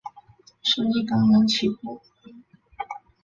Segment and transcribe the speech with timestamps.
[0.63, 2.01] 生意刚刚起步